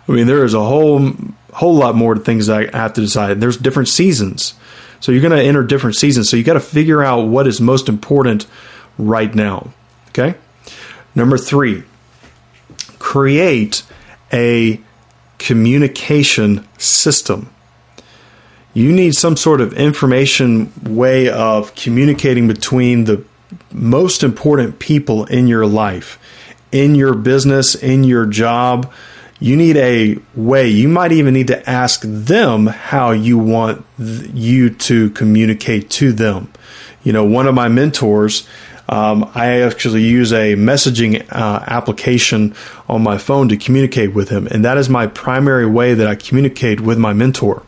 mean, 0.07 0.27
there 0.27 0.45
is 0.45 0.53
a 0.53 0.63
whole 0.63 1.13
whole 1.55 1.75
lot 1.75 1.97
more 1.97 2.17
things 2.17 2.49
I 2.49 2.71
have 2.77 2.93
to 2.95 3.01
decide. 3.01 3.41
There's 3.41 3.57
different 3.57 3.89
seasons, 3.89 4.55
so 5.01 5.11
you're 5.11 5.23
going 5.23 5.33
to 5.33 5.43
enter 5.43 5.65
different 5.65 5.97
seasons. 5.97 6.29
So 6.29 6.37
you 6.37 6.45
got 6.45 6.55
to 6.55 6.61
figure 6.61 7.03
out 7.03 7.23
what 7.23 7.47
is 7.47 7.61
most 7.61 7.89
important 7.89 8.47
right 8.99 9.35
now. 9.35 9.73
Okay. 10.09 10.35
Number 11.15 11.39
three, 11.39 11.85
create 12.99 13.83
a 14.33 14.81
communication 15.39 16.69
system. 16.79 17.51
You 18.75 18.93
need 18.93 19.15
some 19.15 19.37
sort 19.37 19.61
of 19.61 19.73
information 19.73 20.73
way 20.85 21.29
of 21.29 21.75
communicating 21.75 22.47
between 22.47 23.05
the 23.05 23.25
most 23.73 24.23
important 24.23 24.79
people 24.79 25.25
in 25.27 25.47
your 25.47 25.67
life, 25.67 26.19
in 26.73 26.95
your 26.95 27.15
business, 27.15 27.75
in 27.75 28.05
your 28.05 28.27
job. 28.27 28.93
You 29.39 29.57
need 29.57 29.77
a 29.79 30.19
way. 30.35 30.69
You 30.69 30.89
might 30.89 31.13
even 31.13 31.33
need 31.33 31.47
to 31.47 31.69
ask 31.69 32.03
them 32.05 32.67
how 32.67 33.13
you 33.13 33.39
want 33.39 33.85
you 33.99 34.71
to 34.71 35.11
communicate 35.11 35.89
to 35.91 36.13
them. 36.13 36.53
You 37.03 37.15
know, 37.15 37.25
one 37.25 37.47
of 37.47 37.55
my 37.55 37.69
mentors, 37.69 38.47
um, 38.91 39.31
I 39.35 39.63
actually 39.63 40.03
use 40.03 40.33
a 40.33 40.57
messaging 40.57 41.27
uh, 41.31 41.65
application 41.67 42.55
on 42.89 43.03
my 43.03 43.17
phone 43.17 43.49
to 43.49 43.57
communicate 43.57 44.13
with 44.13 44.29
him, 44.29 44.47
and 44.49 44.65
that 44.65 44.77
is 44.77 44.91
my 44.91 45.07
primary 45.07 45.67
way 45.67 45.95
that 45.95 46.07
I 46.07 46.17
communicate 46.17 46.81
with 46.81 46.99
my 46.99 47.13
mentor. 47.13 47.63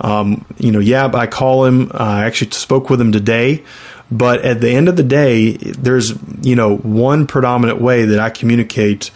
Um, 0.00 0.44
you 0.58 0.72
know, 0.72 0.80
yeah, 0.80 1.06
I 1.06 1.26
call 1.26 1.64
him. 1.66 1.90
I 1.94 2.24
actually 2.24 2.50
spoke 2.50 2.90
with 2.90 3.00
him 3.00 3.12
today. 3.12 3.64
But 4.10 4.42
at 4.42 4.60
the 4.60 4.70
end 4.70 4.88
of 4.88 4.96
the 4.96 5.02
day, 5.02 5.52
there's 5.56 6.12
you 6.42 6.56
know 6.56 6.76
one 6.76 7.26
predominant 7.26 7.80
way 7.80 8.06
that 8.06 8.18
I 8.18 8.30
communicate 8.30 9.10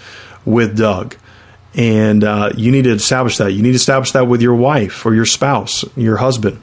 with 0.45 0.77
Doug, 0.77 1.17
and 1.75 2.23
uh, 2.23 2.53
you 2.57 2.71
need 2.71 2.85
to 2.85 2.93
establish 2.93 3.39
that. 3.39 3.53
You 3.53 3.63
need 3.63 3.73
to 3.73 3.77
establish 3.77 4.13
that 4.13 4.29
with 4.29 4.41
your 4.41 4.55
wife 4.55 5.05
or 5.05 5.15
your 5.15 5.27
spouse, 5.27 5.85
your 5.97 6.19
husband, 6.19 6.61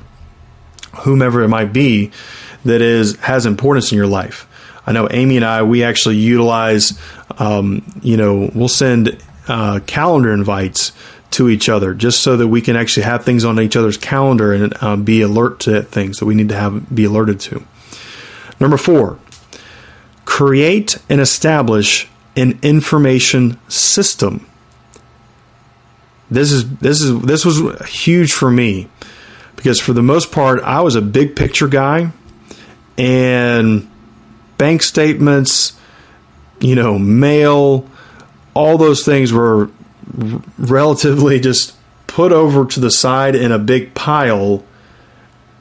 whomever 1.00 1.41
it 1.43 1.50
might 1.50 1.73
be, 1.73 2.11
that 2.63 2.81
is 2.81 3.17
has 3.17 3.45
importance 3.45 3.91
in 3.91 3.97
your 3.97 4.07
life. 4.07 4.47
I 4.85 4.93
know 4.93 5.07
Amy 5.11 5.35
and 5.35 5.45
I 5.45 5.63
we 5.63 5.83
actually 5.83 6.17
utilize, 6.17 6.97
um, 7.38 7.83
you 8.01 8.17
know, 8.17 8.50
we'll 8.53 8.67
send 8.67 9.21
uh, 9.47 9.79
calendar 9.85 10.31
invites 10.31 10.93
to 11.31 11.50
each 11.50 11.69
other 11.69 11.93
just 11.93 12.21
so 12.21 12.38
that 12.38 12.47
we 12.47 12.61
can 12.61 12.75
actually 12.75 13.03
have 13.03 13.23
things 13.23 13.45
on 13.45 13.59
each 13.59 13.75
other's 13.75 13.97
calendar 13.97 14.53
and 14.53 14.73
uh, 14.81 14.95
be 14.95 15.21
alert 15.21 15.59
to 15.61 15.81
things 15.81 16.19
that 16.19 16.25
we 16.25 16.35
need 16.35 16.50
to 16.50 16.55
have 16.55 16.93
be 16.93 17.05
alerted 17.05 17.39
to. 17.39 17.63
Number 18.61 18.77
four, 18.77 19.17
create 20.23 20.99
and 21.09 21.19
establish 21.19 22.07
an 22.35 22.59
information 22.61 23.59
system. 23.67 24.47
This 26.29 26.51
is 26.51 26.77
this 26.77 27.01
is 27.01 27.19
this 27.23 27.43
was 27.43 27.59
huge 27.89 28.31
for 28.31 28.51
me 28.51 28.87
because 29.55 29.79
for 29.79 29.93
the 29.93 30.03
most 30.03 30.31
part 30.31 30.61
I 30.61 30.81
was 30.81 30.95
a 30.95 31.01
big 31.01 31.35
picture 31.35 31.67
guy 31.67 32.11
and 32.99 33.89
bank 34.59 34.83
statements, 34.83 35.73
you 36.59 36.75
know, 36.75 36.99
mail, 36.99 37.89
all 38.53 38.77
those 38.77 39.03
things 39.03 39.33
were 39.33 39.71
relatively 40.59 41.39
just 41.39 41.75
put 42.05 42.31
over 42.31 42.65
to 42.67 42.79
the 42.79 42.91
side 42.91 43.35
in 43.35 43.51
a 43.51 43.57
big 43.57 43.95
pile 43.95 44.63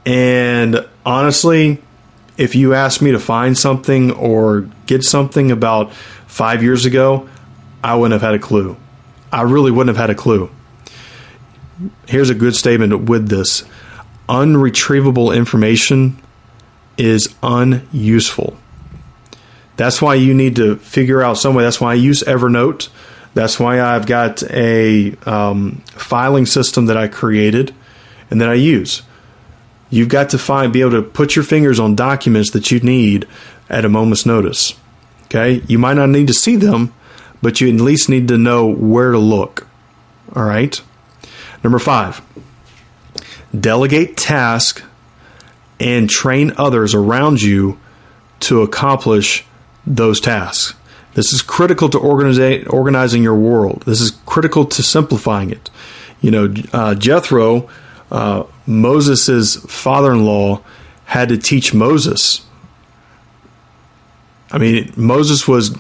and 0.05 0.87
honestly 1.07 1.83
if 2.41 2.55
you 2.55 2.73
asked 2.73 3.03
me 3.03 3.13
to 3.13 3.21
find 3.21 3.57
something 3.57 4.11
or 4.13 4.63
get 4.87 5.05
something 5.05 5.51
about 5.51 5.93
five 6.27 6.63
years 6.63 6.87
ago, 6.87 7.29
I 7.85 7.95
wouldn't 7.97 8.19
have 8.19 8.23
had 8.23 8.35
a 8.35 8.39
clue. 8.39 8.79
I 9.31 9.43
really 9.43 9.71
wouldn't 9.71 9.95
have 9.95 10.01
had 10.01 10.09
a 10.09 10.19
clue. 10.19 10.51
Here's 12.09 12.31
a 12.31 12.35
good 12.35 12.57
statement 12.57 13.11
with 13.11 13.29
this 13.29 13.65
unretrievable 14.27 15.37
information 15.37 16.19
is 16.97 17.35
unuseful. 17.43 18.57
That's 19.77 20.01
why 20.01 20.15
you 20.15 20.33
need 20.33 20.57
to 20.57 20.77
figure 20.77 21.23
out 21.23 21.35
some 21.35 21.55
way. 21.55 21.63
That's 21.63 21.81
why 21.81 21.93
I 21.93 21.95
use 21.95 22.23
Evernote. 22.23 22.89
That's 23.35 23.61
why 23.61 23.83
I've 23.83 24.07
got 24.07 24.43
a 24.45 25.15
um, 25.27 25.83
filing 25.89 26.47
system 26.47 26.87
that 26.87 26.97
I 26.97 27.07
created 27.07 27.75
and 28.31 28.41
that 28.41 28.49
I 28.49 28.55
use. 28.55 29.03
You've 29.91 30.09
got 30.09 30.31
to 30.31 30.39
find, 30.39 30.73
be 30.73 30.81
able 30.81 30.93
to 30.93 31.03
put 31.03 31.37
your 31.37 31.45
fingers 31.45 31.81
on 31.81 31.95
documents 31.97 32.53
that 32.53 32.71
you 32.71 32.81
need 32.81 33.27
at 33.69 33.85
a 33.85 33.89
moment's 33.89 34.25
notice. 34.25 34.75
Okay? 35.25 35.63
You 35.67 35.79
might 35.79 35.95
not 35.95 36.09
need 36.09 36.29
to 36.29 36.35
see 36.35 36.57
them, 36.57 36.95
but 37.43 37.61
you 37.61 37.69
at 37.69 37.81
least 37.81 38.09
need 38.09 38.29
to 38.29 38.39
know 38.39 38.67
where 38.67 39.11
to 39.11 39.19
look. 39.19 39.67
All 40.35 40.45
right? 40.45 40.81
Number 41.63 41.79
five, 41.79 42.23
delegate 43.59 44.17
tasks 44.17 44.83
and 45.79 46.09
train 46.09 46.53
others 46.57 46.95
around 46.95 47.43
you 47.43 47.79
to 48.41 48.63
accomplish 48.63 49.45
those 49.87 50.21
tasks. 50.21 50.75
This 51.15 51.33
is 51.33 51.43
critical 51.43 51.89
to 51.89 51.99
organizing 51.99 53.23
your 53.23 53.35
world. 53.35 53.83
This 53.85 54.01
is 54.01 54.13
critical 54.27 54.65
to 54.67 54.83
simplifying 54.83 55.51
it. 55.51 55.69
You 56.21 56.31
know, 56.31 56.55
uh, 56.73 56.95
Jethro 56.95 57.69
uh, 58.11 58.45
Moses' 58.67 59.57
father 59.57 60.13
in 60.13 60.25
law 60.25 60.63
had 61.05 61.29
to 61.29 61.37
teach 61.37 61.73
Moses. 61.73 62.45
I 64.51 64.59
mean, 64.59 64.93
Moses 64.97 65.47
was 65.47 65.77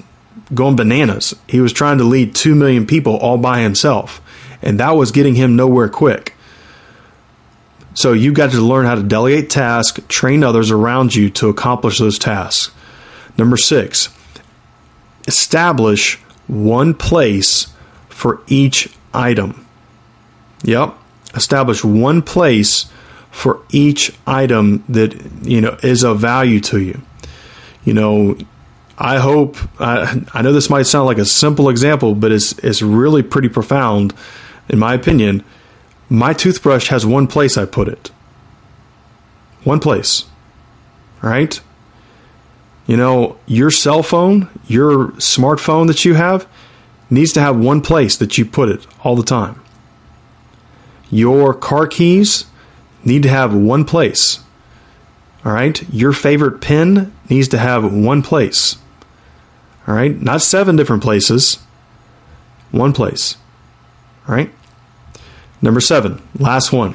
going 0.54 0.76
bananas. 0.76 1.34
He 1.48 1.60
was 1.60 1.72
trying 1.72 1.98
to 1.98 2.04
lead 2.04 2.34
2 2.34 2.54
million 2.54 2.86
people 2.86 3.16
all 3.16 3.38
by 3.38 3.60
himself, 3.60 4.20
and 4.62 4.78
that 4.78 4.90
was 4.92 5.10
getting 5.10 5.34
him 5.34 5.56
nowhere 5.56 5.88
quick. 5.88 6.34
So 7.94 8.12
you 8.12 8.32
got 8.32 8.52
to 8.52 8.60
learn 8.60 8.86
how 8.86 8.94
to 8.94 9.02
delegate 9.02 9.50
tasks, 9.50 10.00
train 10.08 10.44
others 10.44 10.70
around 10.70 11.14
you 11.14 11.28
to 11.30 11.48
accomplish 11.48 11.98
those 11.98 12.18
tasks. 12.18 12.72
Number 13.36 13.56
six, 13.56 14.08
establish 15.26 16.16
one 16.46 16.94
place 16.94 17.72
for 18.08 18.42
each 18.46 18.88
item. 19.12 19.66
Yep 20.62 20.99
establish 21.34 21.84
one 21.84 22.22
place 22.22 22.90
for 23.30 23.62
each 23.70 24.12
item 24.26 24.84
that 24.88 25.14
you 25.42 25.60
know 25.60 25.78
is 25.82 26.02
of 26.02 26.20
value 26.20 26.60
to 26.60 26.80
you. 26.80 27.00
You 27.84 27.94
know, 27.94 28.36
I 28.98 29.18
hope 29.18 29.56
I, 29.80 30.22
I 30.34 30.42
know 30.42 30.52
this 30.52 30.70
might 30.70 30.82
sound 30.82 31.06
like 31.06 31.18
a 31.18 31.24
simple 31.24 31.68
example, 31.68 32.14
but 32.14 32.32
it's 32.32 32.52
it's 32.58 32.82
really 32.82 33.22
pretty 33.22 33.48
profound, 33.48 34.14
in 34.68 34.78
my 34.78 34.94
opinion. 34.94 35.44
My 36.08 36.32
toothbrush 36.32 36.88
has 36.88 37.06
one 37.06 37.28
place 37.28 37.56
I 37.56 37.66
put 37.66 37.88
it. 37.88 38.10
One 39.62 39.78
place. 39.78 40.24
Right? 41.22 41.60
You 42.86 42.96
know, 42.96 43.38
your 43.46 43.70
cell 43.70 44.02
phone, 44.02 44.48
your 44.66 45.08
smartphone 45.12 45.86
that 45.86 46.04
you 46.04 46.14
have, 46.14 46.48
needs 47.08 47.32
to 47.34 47.40
have 47.40 47.56
one 47.56 47.82
place 47.82 48.16
that 48.16 48.36
you 48.36 48.44
put 48.44 48.68
it 48.68 48.86
all 49.04 49.14
the 49.14 49.22
time. 49.22 49.62
Your 51.10 51.52
car 51.54 51.86
keys 51.86 52.44
need 53.04 53.22
to 53.24 53.28
have 53.28 53.54
one 53.54 53.84
place. 53.84 54.40
All 55.44 55.52
right. 55.52 55.82
Your 55.92 56.12
favorite 56.12 56.60
pen 56.60 57.12
needs 57.28 57.48
to 57.48 57.58
have 57.58 57.92
one 57.92 58.22
place. 58.22 58.76
All 59.86 59.94
right. 59.94 60.20
Not 60.20 60.42
seven 60.42 60.76
different 60.76 61.02
places, 61.02 61.58
one 62.70 62.92
place. 62.92 63.36
All 64.28 64.34
right. 64.34 64.52
Number 65.62 65.80
seven, 65.80 66.22
last 66.38 66.72
one. 66.72 66.94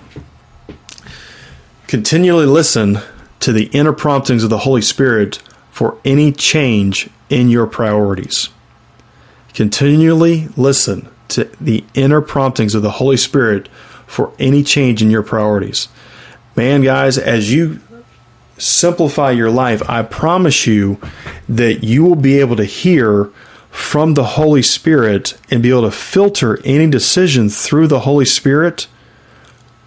Continually 1.87 2.45
listen 2.45 2.99
to 3.39 3.51
the 3.51 3.65
inner 3.67 3.93
promptings 3.93 4.43
of 4.43 4.49
the 4.49 4.59
Holy 4.59 4.81
Spirit 4.81 5.37
for 5.69 5.99
any 6.03 6.31
change 6.31 7.09
in 7.29 7.49
your 7.49 7.67
priorities. 7.67 8.49
Continually 9.53 10.47
listen 10.57 11.09
to 11.27 11.45
the 11.61 11.83
inner 11.93 12.21
promptings 12.21 12.73
of 12.75 12.81
the 12.81 12.91
Holy 12.91 13.17
Spirit 13.17 13.69
for 14.07 14.33
any 14.39 14.63
change 14.63 15.01
in 15.01 15.09
your 15.09 15.23
priorities. 15.23 15.87
Man, 16.55 16.81
guys, 16.81 17.17
as 17.17 17.53
you 17.53 17.81
simplify 18.57 19.31
your 19.31 19.51
life, 19.51 19.87
I 19.89 20.03
promise 20.03 20.65
you 20.65 20.99
that 21.49 21.83
you 21.83 22.03
will 22.03 22.15
be 22.15 22.39
able 22.39 22.55
to 22.55 22.65
hear 22.65 23.31
from 23.69 24.13
the 24.13 24.23
Holy 24.23 24.61
Spirit 24.61 25.37
and 25.51 25.61
be 25.61 25.69
able 25.69 25.81
to 25.81 25.91
filter 25.91 26.59
any 26.63 26.89
decision 26.89 27.49
through 27.49 27.87
the 27.87 28.01
Holy 28.01 28.25
Spirit 28.25 28.87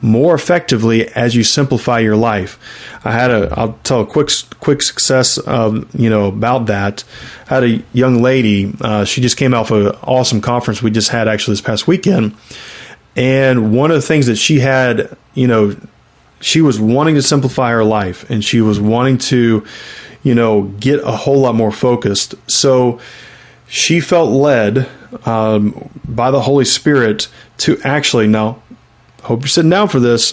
more 0.01 0.35
effectively 0.35 1.09
as 1.09 1.35
you 1.35 1.43
simplify 1.43 1.99
your 1.99 2.17
life. 2.17 2.59
I 3.05 3.13
had 3.13 3.31
a 3.31 3.53
I'll 3.57 3.73
tell 3.85 4.01
a 4.01 4.07
quick 4.07 4.31
quick 4.61 4.83
success 4.83 5.39
of 5.39 5.93
you 5.99 6.09
know 6.09 6.27
about 6.27 6.67
that. 6.67 7.03
I 7.51 7.55
had 7.55 7.65
a 7.65 7.83
young 7.93 8.23
lady. 8.23 8.75
Uh, 8.81 9.05
she 9.05 9.21
just 9.21 9.37
came 9.37 9.55
off 9.55 9.71
an 9.71 9.89
awesome 10.03 10.41
conference 10.41 10.83
we 10.83 10.91
just 10.91 11.09
had 11.11 11.27
actually 11.27 11.55
this 11.55 11.63
past 11.63 11.89
weekend, 11.89 12.37
and 13.19 13.75
one 13.75 13.91
of 13.91 13.97
the 13.97 14.07
things 14.07 14.27
that 14.27 14.37
she 14.37 14.61
had, 14.61 15.17
you 15.35 15.49
know, 15.49 15.77
she 16.41 16.61
was 16.61 16.79
wanting 16.79 17.17
to 17.17 17.23
simplify 17.23 17.73
her 17.73 17.83
life 17.83 18.31
and 18.31 18.45
she 18.45 18.61
was 18.61 18.79
wanting 18.79 19.19
to, 19.19 19.67
you 20.23 20.35
know, 20.37 20.63
get 20.63 21.01
a 21.01 21.11
whole 21.11 21.41
lot 21.41 21.57
more 21.57 21.73
focused. 21.73 22.37
So 22.49 23.01
she 23.67 23.99
felt 23.99 24.31
led 24.31 24.89
um, 25.27 25.91
by 26.05 26.31
the 26.31 26.43
Holy 26.43 26.65
Spirit 26.65 27.27
to 27.59 27.81
actually 27.83 28.29
now 28.29 28.63
hope 29.25 29.41
you're 29.41 29.49
sitting 29.49 29.71
down 29.71 29.89
for 29.89 29.99
this. 29.99 30.33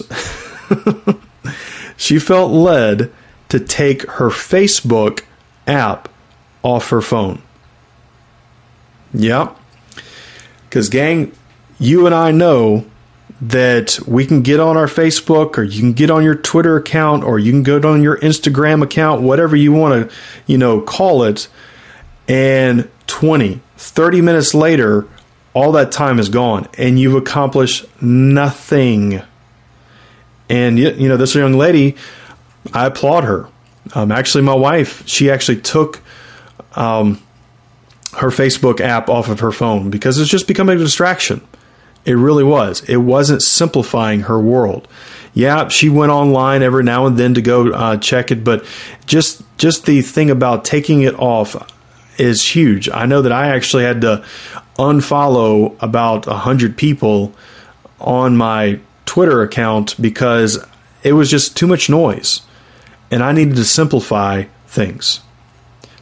she 1.96 2.20
felt 2.20 2.52
led 2.52 3.12
to 3.48 3.58
take 3.58 4.08
her 4.12 4.28
Facebook 4.28 5.24
app 5.66 6.08
off 6.62 6.90
her 6.90 7.02
phone. 7.02 7.42
Yep. 9.12 9.56
Because, 10.68 10.88
gang, 10.88 11.32
you 11.78 12.06
and 12.06 12.14
I 12.14 12.30
know 12.30 12.86
that 13.40 13.98
we 14.06 14.24
can 14.24 14.42
get 14.42 14.60
on 14.60 14.76
our 14.76 14.86
Facebook 14.86 15.58
or 15.58 15.62
you 15.62 15.80
can 15.80 15.92
get 15.92 16.10
on 16.10 16.24
your 16.24 16.34
Twitter 16.34 16.76
account 16.76 17.22
or 17.22 17.38
you 17.38 17.52
can 17.52 17.62
go 17.62 17.78
on 17.88 18.02
your 18.02 18.18
Instagram 18.18 18.82
account, 18.82 19.20
whatever 19.20 19.54
you 19.54 19.72
want 19.72 20.08
to, 20.08 20.16
you 20.46 20.56
know, 20.56 20.80
call 20.80 21.22
it. 21.24 21.48
And 22.28 22.88
20, 23.06 23.60
30 23.76 24.20
minutes 24.20 24.54
later, 24.54 25.06
all 25.54 25.72
that 25.72 25.92
time 25.92 26.18
is 26.18 26.28
gone 26.28 26.68
and 26.78 26.98
you've 26.98 27.14
accomplished 27.14 27.86
nothing. 28.02 29.22
And 30.48 30.78
you 30.78 31.08
know, 31.08 31.16
this 31.16 31.34
young 31.34 31.54
lady, 31.54 31.96
I 32.72 32.86
applaud 32.86 33.24
her. 33.24 33.48
Um, 33.94 34.10
actually, 34.10 34.42
my 34.42 34.54
wife, 34.54 35.06
she 35.06 35.30
actually 35.30 35.60
took 35.60 36.00
um, 36.74 37.22
her 38.14 38.28
Facebook 38.28 38.80
app 38.80 39.08
off 39.08 39.28
of 39.28 39.40
her 39.40 39.52
phone 39.52 39.90
because 39.90 40.18
it's 40.18 40.30
just 40.30 40.48
becoming 40.48 40.76
a 40.76 40.78
distraction. 40.80 41.46
It 42.06 42.14
really 42.14 42.44
was. 42.44 42.82
It 42.88 42.98
wasn't 42.98 43.42
simplifying 43.42 44.20
her 44.20 44.40
world. 44.40 44.86
Yeah, 45.34 45.68
she 45.68 45.90
went 45.90 46.12
online 46.12 46.62
every 46.62 46.84
now 46.84 47.04
and 47.06 47.18
then 47.18 47.34
to 47.34 47.42
go 47.42 47.72
uh, 47.72 47.98
check 47.98 48.30
it, 48.30 48.42
but 48.42 48.64
just 49.04 49.42
just 49.58 49.84
the 49.84 50.00
thing 50.00 50.30
about 50.30 50.64
taking 50.64 51.02
it 51.02 51.14
off 51.18 51.56
is 52.18 52.54
huge. 52.54 52.88
I 52.88 53.04
know 53.04 53.20
that 53.22 53.32
I 53.32 53.48
actually 53.48 53.82
had 53.82 54.00
to 54.02 54.24
unfollow 54.78 55.76
about 55.82 56.26
a 56.26 56.34
hundred 56.34 56.76
people 56.76 57.34
on 58.00 58.36
my 58.36 58.80
Twitter 59.04 59.42
account 59.42 60.00
because 60.00 60.64
it 61.02 61.12
was 61.12 61.30
just 61.30 61.56
too 61.56 61.66
much 61.66 61.90
noise, 61.90 62.42
and 63.10 63.22
I 63.22 63.32
needed 63.32 63.56
to 63.56 63.64
simplify 63.64 64.44
things. 64.66 65.20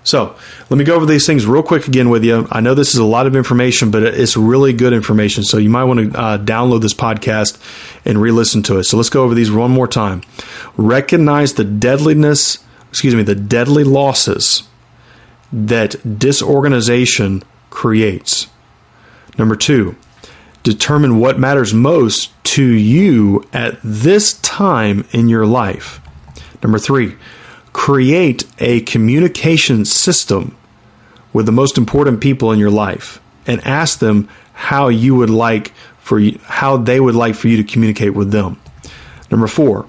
So 0.04 0.36
let 0.68 0.76
me 0.76 0.84
go 0.84 0.94
over 0.94 1.06
these 1.06 1.26
things 1.26 1.46
real 1.46 1.62
quick 1.62 1.88
again 1.88 2.10
with 2.10 2.24
you. 2.24 2.46
I 2.50 2.60
know 2.60 2.74
this 2.74 2.92
is 2.92 3.00
a 3.00 3.04
lot 3.04 3.26
of 3.26 3.34
information, 3.34 3.90
but 3.90 4.02
it's 4.02 4.36
really 4.36 4.74
good 4.74 4.92
information. 4.92 5.44
So 5.44 5.56
you 5.56 5.70
might 5.70 5.84
want 5.84 6.12
to 6.12 6.18
uh, 6.18 6.38
download 6.38 6.82
this 6.82 6.92
podcast 6.92 7.58
and 8.04 8.20
re 8.20 8.30
listen 8.30 8.62
to 8.64 8.78
it. 8.78 8.84
So 8.84 8.98
let's 8.98 9.08
go 9.08 9.24
over 9.24 9.34
these 9.34 9.50
one 9.50 9.70
more 9.70 9.88
time. 9.88 10.22
Recognize 10.76 11.54
the 11.54 11.64
deadliness, 11.64 12.62
excuse 12.90 13.14
me, 13.14 13.22
the 13.22 13.34
deadly 13.34 13.82
losses 13.82 14.64
that 15.50 16.18
disorganization 16.18 17.42
creates. 17.70 18.48
Number 19.38 19.56
two, 19.56 19.96
determine 20.62 21.18
what 21.18 21.38
matters 21.38 21.72
most 21.72 22.30
to 22.44 22.64
you 22.64 23.48
at 23.54 23.78
this 23.82 24.34
time 24.34 25.06
in 25.12 25.28
your 25.28 25.46
life. 25.46 26.00
Number 26.62 26.78
three, 26.78 27.16
create 27.84 28.46
a 28.60 28.80
communication 28.80 29.84
system 29.84 30.56
with 31.34 31.44
the 31.44 31.52
most 31.52 31.76
important 31.76 32.18
people 32.18 32.50
in 32.50 32.58
your 32.58 32.70
life 32.70 33.20
and 33.46 33.60
ask 33.60 33.98
them 33.98 34.26
how 34.54 34.88
you 34.88 35.14
would 35.14 35.28
like 35.28 35.70
for 35.98 36.18
you, 36.18 36.38
how 36.44 36.78
they 36.78 36.98
would 36.98 37.14
like 37.14 37.34
for 37.34 37.48
you 37.48 37.58
to 37.58 37.72
communicate 37.72 38.14
with 38.14 38.30
them. 38.30 38.58
Number 39.30 39.46
4, 39.46 39.86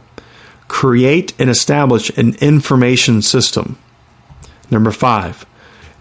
create 0.68 1.34
and 1.40 1.50
establish 1.50 2.10
an 2.18 2.36
information 2.42 3.22
system. 3.22 3.78
Number 4.70 4.92
5, 4.92 5.46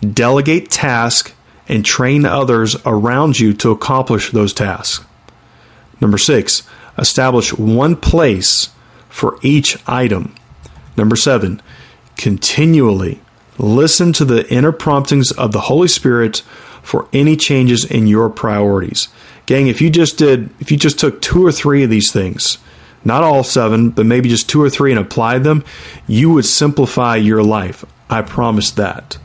delegate 0.01 0.73
tasks 0.73 1.33
and 1.69 1.85
train 1.85 2.27
others 2.27 2.75
around 2.85 3.39
you 3.39 3.55
to 3.55 3.71
accomplish 3.71 4.33
those 4.33 4.53
tasks. 4.53 5.07
Number 6.01 6.19
6, 6.19 6.65
establish 6.99 7.53
one 7.53 7.95
place 7.95 8.71
for 9.09 9.39
each 9.43 9.79
item. 9.87 10.35
Number 10.97 11.15
7, 11.15 11.63
continually 12.17 13.21
listen 13.59 14.13
to 14.13 14.25
the 14.25 14.49
inner 14.53 14.73
promptings 14.73 15.31
of 15.33 15.53
the 15.53 15.63
Holy 15.63 15.89
Spirit 15.89 16.39
for 16.83 17.09
any 17.13 17.37
changes 17.37 17.85
in 17.85 18.07
your 18.07 18.29
priorities. 18.29 19.09
Gang, 19.47 19.69
if 19.69 19.81
you 19.81 19.91
just 19.91 20.19
did, 20.19 20.51
if 20.61 20.71
you 20.71 20.77
just 20.77 20.99
took 20.99 21.21
two 21.21 21.45
or 21.45 21.53
three 21.53 21.83
of 21.83 21.91
these 21.91 22.11
things, 22.11 22.59
not 23.05 23.23
all 23.23 23.45
seven, 23.45 23.91
but 23.91 24.07
maybe 24.07 24.29
just 24.29 24.49
two 24.49 24.63
or 24.63 24.71
three 24.71 24.91
and 24.91 25.01
applied 25.01 25.45
them, 25.45 25.65
you 26.07 26.33
would 26.33 26.47
simplify 26.47 27.17
your 27.17 27.43
life. 27.43 27.85
I 28.09 28.23
promise 28.23 28.71
that. 28.73 29.19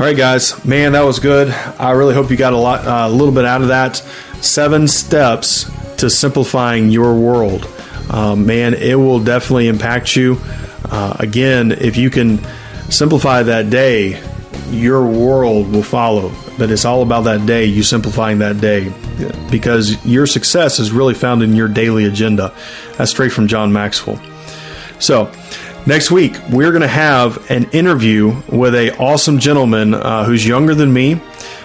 All 0.00 0.06
right, 0.06 0.16
guys. 0.16 0.64
Man, 0.64 0.92
that 0.92 1.02
was 1.02 1.18
good. 1.18 1.50
I 1.78 1.90
really 1.90 2.14
hope 2.14 2.30
you 2.30 2.36
got 2.38 2.54
a 2.54 2.56
lot, 2.56 2.86
uh, 2.86 3.06
a 3.06 3.10
little 3.10 3.34
bit 3.34 3.44
out 3.44 3.60
of 3.60 3.68
that. 3.68 3.96
Seven 4.40 4.88
steps 4.88 5.70
to 5.98 6.08
simplifying 6.08 6.88
your 6.88 7.14
world. 7.14 7.68
Uh, 8.08 8.34
man, 8.34 8.72
it 8.72 8.94
will 8.94 9.22
definitely 9.22 9.68
impact 9.68 10.16
you. 10.16 10.38
Uh, 10.86 11.14
again, 11.18 11.70
if 11.70 11.98
you 11.98 12.08
can 12.08 12.42
simplify 12.88 13.42
that 13.42 13.68
day, 13.68 14.22
your 14.70 15.04
world 15.04 15.70
will 15.70 15.82
follow. 15.82 16.32
But 16.56 16.70
it's 16.70 16.86
all 16.86 17.02
about 17.02 17.24
that 17.24 17.44
day, 17.44 17.66
you 17.66 17.82
simplifying 17.82 18.38
that 18.38 18.58
day, 18.58 18.90
because 19.50 20.02
your 20.06 20.26
success 20.26 20.78
is 20.78 20.92
really 20.92 21.12
found 21.12 21.42
in 21.42 21.54
your 21.54 21.68
daily 21.68 22.06
agenda. 22.06 22.54
That's 22.96 23.10
straight 23.10 23.32
from 23.32 23.48
John 23.48 23.70
Maxwell. 23.70 24.18
So, 24.98 25.30
Next 25.86 26.10
week, 26.10 26.36
we're 26.50 26.70
going 26.70 26.82
to 26.82 26.88
have 26.88 27.50
an 27.50 27.70
interview 27.70 28.40
with 28.48 28.74
a 28.74 28.96
awesome 28.98 29.38
gentleman 29.38 29.94
uh, 29.94 30.24
who's 30.24 30.46
younger 30.46 30.74
than 30.74 30.92
me, 30.92 31.20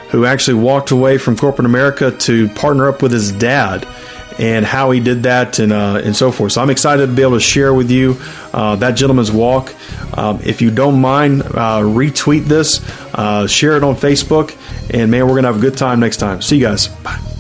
who 0.10 0.25
actually 0.25 0.56
walked 0.56 0.91
away 0.91 1.17
from 1.17 1.38
corporate 1.38 1.65
America 1.65 2.12
to 2.12 2.47
partner 2.49 2.88
up 2.88 3.01
with 3.01 3.12
his 3.12 3.32
dad, 3.34 3.86
and 4.39 4.65
how 4.65 4.91
he 4.91 4.99
did 4.99 5.23
that, 5.23 5.60
and 5.60 5.71
uh, 5.71 6.01
and 6.04 6.15
so 6.15 6.32
forth. 6.32 6.54
So 6.54 6.62
I'm 6.62 6.69
excited 6.69 7.08
to 7.08 7.13
be 7.13 7.21
able 7.21 7.34
to 7.34 7.39
share 7.39 7.73
with 7.73 7.91
you 7.91 8.17
uh, 8.54 8.78
that 8.78 8.91
gentleman's 8.91 9.32
walk. 9.32 9.73
Um, 10.17 10.39
if 10.43 10.62
you 10.62 10.71
don't 10.71 10.99
mind, 10.99 11.43
uh, 11.43 11.82
retweet 11.82 12.45
this, 12.45 12.82
uh, 13.13 13.47
share 13.47 13.75
it 13.75 13.84
on 13.84 13.95
Facebook, 13.95 14.56
and 14.93 15.12
man, 15.12 15.23
we're 15.23 15.34
going 15.34 15.43
to 15.43 15.51
have 15.51 15.58
a 15.58 15.62
good 15.62 15.78
time 15.78 15.99
next 15.99 16.17
time. 16.17 16.41
See 16.41 16.58
you 16.58 16.63
guys. 16.63 16.88
Bye. 16.88 17.35